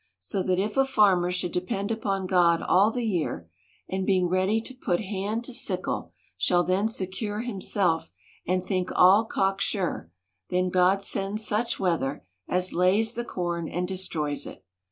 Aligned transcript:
So 0.17 0.41
that 0.41 0.57
if 0.57 0.77
a 0.77 0.83
farmer 0.83 1.29
should 1.29 1.51
depend 1.51 1.91
upon 1.91 2.25
God 2.25 2.63
all 2.63 2.89
the 2.89 3.05
year, 3.05 3.47
and, 3.87 4.03
being 4.03 4.27
ready 4.27 4.59
to 4.59 4.73
put 4.73 5.01
hand 5.01 5.43
to 5.43 5.53
sickle, 5.53 6.11
shall 6.35 6.63
then 6.63 6.87
secure 6.87 7.41
himself, 7.41 8.11
and 8.43 8.65
think 8.65 8.89
all 8.95 9.25
cocksure; 9.25 10.09
then 10.49 10.69
God 10.71 11.03
sends 11.03 11.45
such 11.45 11.79
weather, 11.79 12.25
as 12.47 12.73
lays 12.73 13.13
the 13.13 13.23
corn 13.23 13.69
and 13.69 13.87
destroys 13.87 14.47
it. 14.47 14.65